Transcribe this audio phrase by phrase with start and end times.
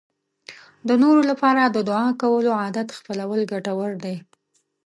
[0.87, 4.15] د نورو لپاره د دعا کولو عادت خپلول ګټور دی.